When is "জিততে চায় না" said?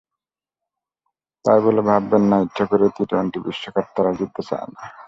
4.17-4.81